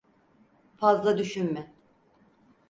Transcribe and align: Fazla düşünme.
Fazla 0.77 1.17
düşünme. 1.17 1.73